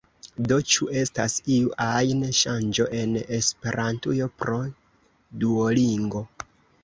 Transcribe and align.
Do, 0.51 0.55
ĉu 0.75 0.85
estas 0.99 1.33
iu 1.55 1.67
ajn 1.87 2.23
ŝanĝo 2.37 2.87
en 3.01 3.13
Esperantujo 3.39 4.29
pro 4.41 4.57
Duolingo? 5.43 6.25